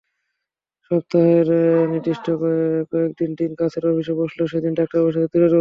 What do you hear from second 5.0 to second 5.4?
বসেছেন দূরের